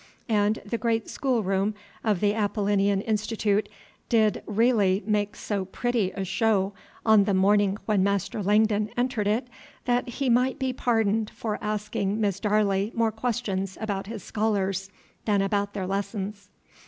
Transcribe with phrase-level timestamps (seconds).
[0.29, 3.69] And the great schoolroom of the Apollinean Institute
[4.09, 6.73] did really make so pretty a show
[7.05, 9.47] on the morning when Master Langdon entered it,
[9.85, 14.89] that he might be pardoned for asking Miss Darley more questions about his scholars
[15.25, 16.49] than about their lessons.